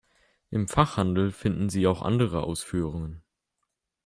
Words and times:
Im 0.49 0.67
Fachhandel 0.67 1.31
finden 1.31 1.69
Sie 1.69 1.85
auch 1.85 2.01
andere 2.01 2.41
Ausführungen. 2.41 3.21